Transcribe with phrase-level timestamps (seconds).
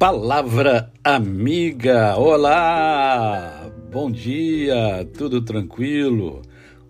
[0.00, 6.40] Palavra amiga, olá, bom dia, tudo tranquilo?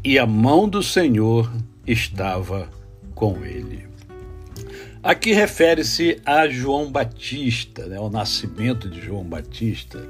[0.05, 1.51] E a mão do Senhor
[1.87, 2.71] estava
[3.15, 3.87] com ele.
[5.03, 10.07] Aqui refere-se a João Batista, né, o nascimento de João Batista.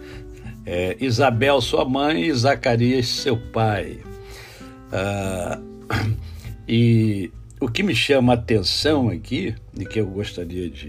[0.64, 4.00] É, Isabel, sua mãe, e Zacarias, seu pai.
[4.92, 5.60] Ah,
[6.68, 10.88] e o que me chama a atenção aqui, e que eu gostaria de,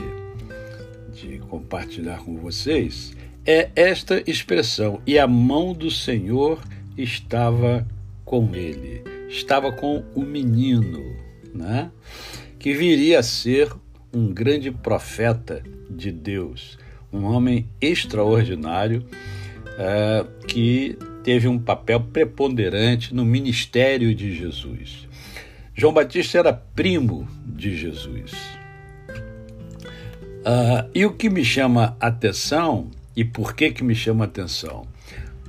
[1.13, 6.61] de compartilhar com vocês, é esta expressão: e a mão do Senhor
[6.97, 7.87] estava
[8.23, 11.15] com ele, estava com o menino,
[11.53, 11.91] né?
[12.59, 13.71] que viria a ser
[14.13, 16.77] um grande profeta de Deus,
[17.11, 19.05] um homem extraordinário
[19.77, 25.07] é, que teve um papel preponderante no ministério de Jesus.
[25.79, 28.33] João Batista era primo de Jesus.
[30.41, 34.85] Uh, e o que me chama atenção, e por que, que me chama atenção?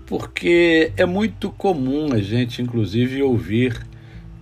[0.07, 3.85] Porque é muito comum a gente, inclusive, ouvir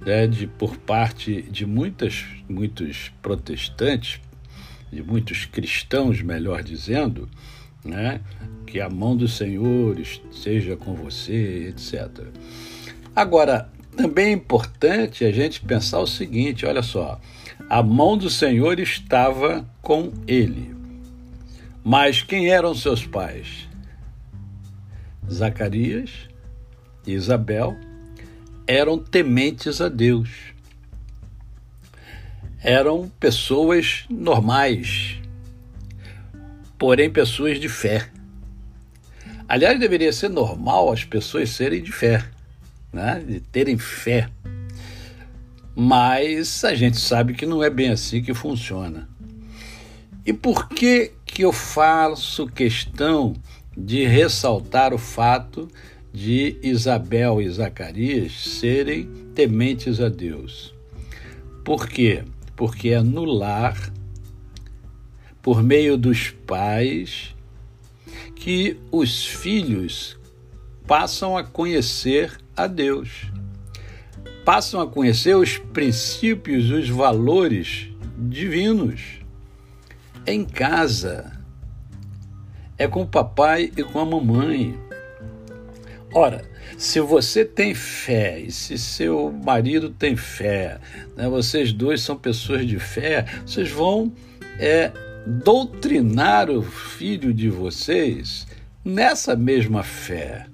[0.05, 4.21] né, de, por parte de muitas, muitos protestantes,
[4.93, 7.27] de muitos cristãos, melhor dizendo,
[7.83, 8.21] né,
[8.67, 9.97] que a mão do Senhor
[10.31, 12.27] seja com você, etc.
[13.17, 17.21] Agora, também é importante a gente pensar o seguinte: olha só,
[17.69, 20.73] a mão do Senhor estava com ele.
[21.85, 23.69] Mas quem eram seus pais?
[25.29, 26.11] Zacarias
[27.05, 27.77] e Isabel
[28.69, 30.31] eram tementes a Deus.
[32.63, 35.17] Eram pessoas normais,
[36.79, 38.09] porém pessoas de fé.
[39.49, 42.25] Aliás, deveria ser normal as pessoas serem de fé
[42.93, 43.23] né?
[43.27, 44.29] de terem fé.
[45.75, 49.09] Mas a gente sabe que não é bem assim que funciona.
[50.27, 53.35] E por que, que eu faço questão
[53.77, 55.69] de ressaltar o fato
[56.13, 60.75] de Isabel e Zacarias serem tementes a Deus?
[61.65, 62.25] Por quê?
[62.57, 63.93] Porque é no lar,
[65.41, 67.35] por meio dos pais,
[68.35, 70.19] que os filhos
[70.87, 73.31] passam a conhecer a Deus.
[74.45, 77.89] Passam a conhecer os princípios, os valores
[78.19, 79.21] divinos.
[80.27, 81.33] Em casa.
[82.77, 84.79] É com o papai e com a mamãe.
[86.13, 86.45] Ora,
[86.77, 90.79] se você tem fé e se seu marido tem fé,
[91.17, 94.13] né, vocês dois são pessoas de fé, vocês vão
[94.59, 94.93] é,
[95.27, 98.47] doutrinar o filho de vocês
[98.85, 100.47] nessa mesma fé.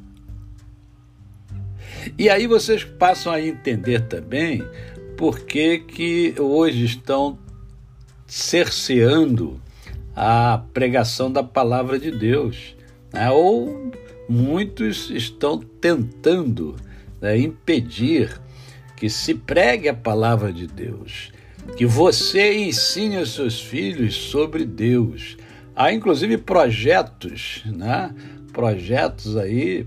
[2.18, 4.62] E aí vocês passam a entender também
[5.16, 7.38] por que, que hoje estão
[8.26, 9.60] cerceando
[10.14, 12.74] a pregação da palavra de Deus.
[13.12, 13.30] Né?
[13.30, 13.92] Ou
[14.28, 16.76] muitos estão tentando
[17.20, 18.40] né, impedir
[18.96, 21.32] que se pregue a palavra de Deus,
[21.76, 25.36] que você ensine aos seus filhos sobre Deus.
[25.74, 28.14] Há inclusive projetos, né?
[28.52, 29.86] projetos aí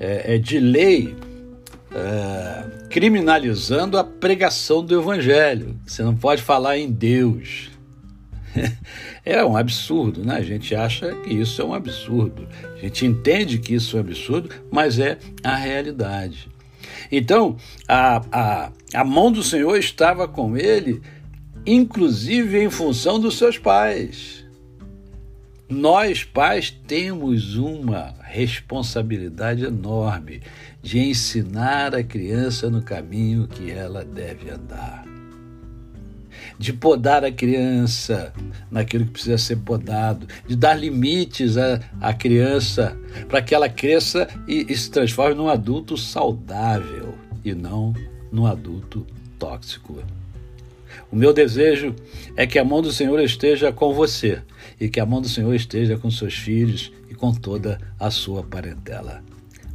[0.00, 1.14] é, é de lei
[1.94, 5.78] é, criminalizando a pregação do evangelho.
[5.86, 7.70] Você não pode falar em Deus.
[9.24, 10.36] É um absurdo, né?
[10.36, 12.48] A gente acha que isso é um absurdo.
[12.74, 16.48] A gente entende que isso é um absurdo, mas é a realidade.
[17.12, 21.02] Então, a, a, a mão do Senhor estava com ele,
[21.66, 24.46] inclusive em função dos seus pais.
[25.68, 30.40] Nós, pais, temos uma responsabilidade enorme
[30.80, 35.04] de ensinar a criança no caminho que ela deve andar.
[36.58, 38.32] de podar a criança
[38.68, 42.98] naquilo que precisa ser podado, de dar limites à, à criança
[43.28, 47.94] para que ela cresça e, e se transforme num adulto saudável e não
[48.32, 49.06] num adulto
[49.38, 50.02] tóxico.
[51.12, 51.94] O meu desejo
[52.36, 54.42] é que a mão do Senhor esteja com você
[54.80, 58.42] e que a mão do Senhor esteja com seus filhos e com toda a sua
[58.42, 59.22] parentela.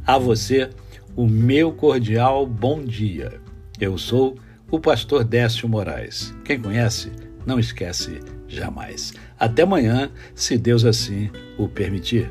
[0.06, 0.70] A você,
[1.16, 3.40] o meu cordial bom dia.
[3.80, 4.38] Eu sou
[4.70, 6.34] o pastor Décio Moraes.
[6.44, 7.12] Quem conhece,
[7.46, 9.12] não esquece jamais.
[9.38, 12.30] Até amanhã, se Deus assim o permitir.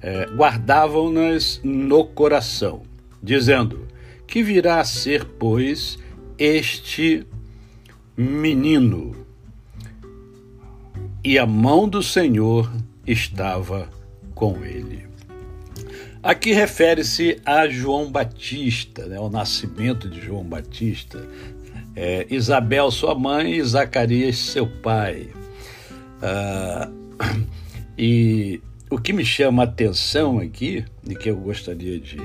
[0.00, 2.82] é, guardavam-nas no coração,
[3.22, 3.86] dizendo:
[4.26, 5.98] Que virá a ser, pois,
[6.38, 7.26] este
[8.16, 9.26] menino?
[11.24, 12.70] E a mão do Senhor
[13.06, 13.88] estava
[14.34, 15.06] com ele.
[16.22, 21.26] Aqui refere-se a João Batista, né, o nascimento de João Batista.
[21.94, 25.30] É, Isabel, sua mãe, e Zacarias, seu pai.
[26.22, 26.88] Ah,
[27.98, 32.18] e o que me chama a atenção aqui, e que eu gostaria de,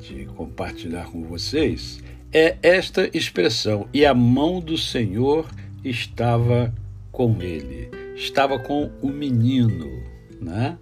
[0.00, 5.48] de compartilhar com vocês, é esta expressão: e a mão do Senhor
[5.84, 6.74] estava
[7.10, 10.02] com ele, estava com o menino,
[10.40, 10.78] né?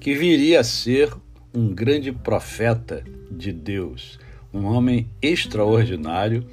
[0.00, 1.12] que viria a ser
[1.52, 4.18] um grande profeta de Deus,
[4.52, 6.46] um homem extraordinário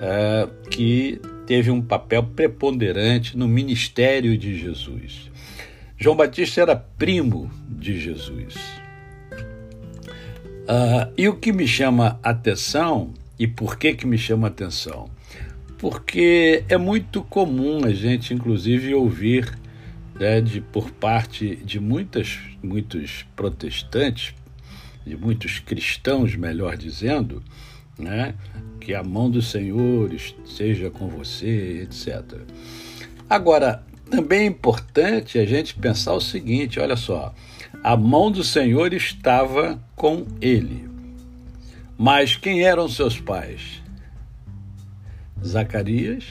[0.00, 5.30] é, que teve um papel preponderante no ministério de Jesus.
[6.02, 8.56] João Batista era primo de Jesus.
[10.62, 15.08] Uh, e o que me chama atenção, e por que, que me chama atenção?
[15.78, 19.56] Porque é muito comum a gente, inclusive, ouvir
[20.18, 24.34] né, de, por parte de muitas, muitos protestantes,
[25.06, 27.40] de muitos cristãos, melhor dizendo,
[27.96, 28.34] né,
[28.80, 30.10] que a mão do Senhor
[30.44, 32.40] seja com você, etc.
[33.30, 37.34] Agora, também é importante a gente pensar o seguinte: olha só,
[37.82, 40.86] a mão do Senhor estava com ele.
[41.96, 43.80] Mas quem eram seus pais?
[45.42, 46.24] Zacarias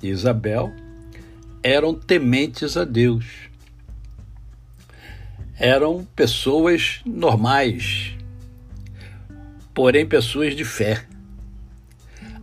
[0.00, 0.72] e Isabel
[1.64, 3.24] eram tementes a Deus.
[5.58, 8.12] Eram pessoas normais,
[9.72, 11.04] porém pessoas de fé.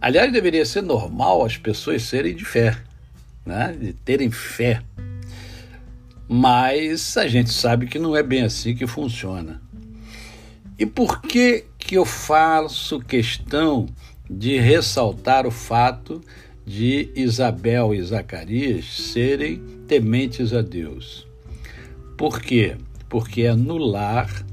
[0.02, 2.78] Aliás, deveria ser normal as pessoas serem de fé
[3.46, 3.76] né?
[3.80, 4.82] de terem fé.
[6.28, 9.62] Mas a gente sabe que não é bem assim que funciona.
[10.80, 13.88] E por que, que eu faço questão
[14.30, 16.22] de ressaltar o fato
[16.66, 21.28] de Isabel e Zacarias serem tementes a Deus?
[22.18, 22.78] Por quê?
[23.10, 24.46] Porque é no lar,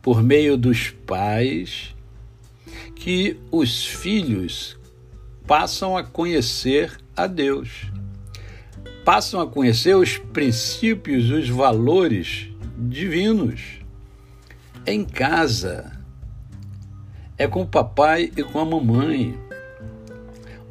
[0.00, 1.94] por meio dos pais,
[2.94, 4.78] que os filhos
[5.46, 7.90] passam a conhecer a Deus.
[9.04, 12.48] Passam a conhecer os princípios, os valores
[12.78, 13.80] divinos.
[14.86, 15.92] Em casa.
[17.36, 19.36] É com o papai e com a mamãe.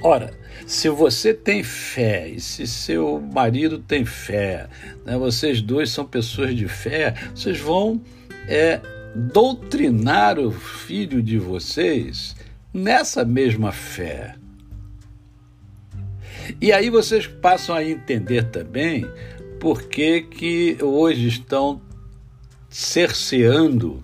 [0.01, 0.33] Ora,
[0.65, 4.67] se você tem fé e se seu marido tem fé,
[5.05, 8.01] né, vocês dois são pessoas de fé, vocês vão
[8.47, 8.79] é,
[9.15, 12.35] doutrinar o filho de vocês
[12.73, 14.35] nessa mesma fé.
[16.61, 19.05] E aí vocês passam a entender também
[19.59, 21.81] por que, que hoje estão
[22.69, 24.03] cerceando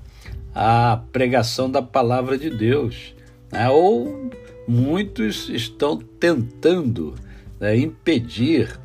[0.54, 3.14] a pregação da palavra de Deus.
[3.52, 3.70] Né?
[3.70, 4.30] Ou
[4.68, 7.16] muitos estão tentando
[7.60, 8.80] né, impedir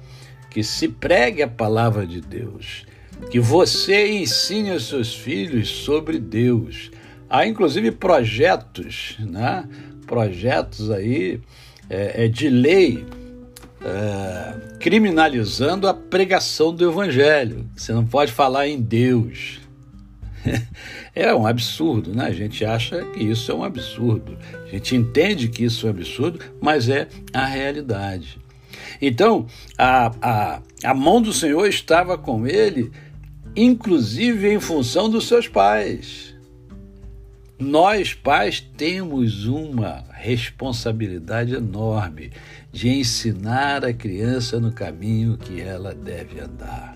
[0.50, 2.86] que se pregue a palavra de Deus,
[3.30, 6.90] que você ensine os seus filhos sobre Deus.
[7.28, 9.68] Há inclusive projetos, né?
[10.06, 11.40] projetos aí
[11.90, 13.04] é, é de lei
[13.84, 17.68] é, criminalizando a pregação do evangelho.
[17.76, 19.60] Você não pode falar em Deus.
[21.14, 22.26] É um absurdo, né?
[22.26, 24.38] A gente acha que isso é um absurdo.
[24.64, 28.38] A gente entende que isso é um absurdo, mas é a realidade.
[29.02, 32.92] Então, a, a, a mão do Senhor estava com ele,
[33.56, 36.27] inclusive em função dos seus pais.
[37.58, 42.30] Nós, pais, temos uma responsabilidade enorme
[42.70, 46.94] de ensinar a criança no caminho que ela deve andar.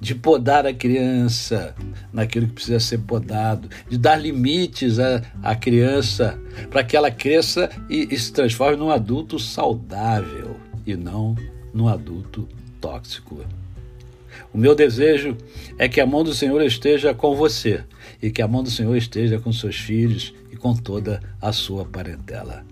[0.00, 1.74] De podar a criança
[2.12, 6.40] naquilo que precisa ser podado, de dar limites à, à criança
[6.70, 11.34] para que ela cresça e, e se transforme num adulto saudável e não
[11.74, 12.48] num adulto
[12.80, 13.44] tóxico.
[14.52, 15.36] O meu desejo
[15.76, 17.84] é que a mão do Senhor esteja com você
[18.22, 21.84] e que a mão do Senhor esteja com seus filhos e com toda a sua
[21.84, 22.64] parentela.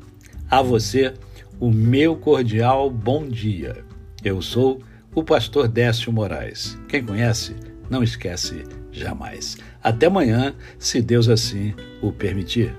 [0.50, 1.14] A você,
[1.60, 3.84] o meu cordial bom dia.
[4.24, 4.82] Eu sou
[5.14, 6.78] o pastor Décio Moraes.
[6.88, 7.54] Quem conhece,
[7.90, 9.56] não esquece jamais.
[9.82, 12.74] Até amanhã, se Deus assim o permitir.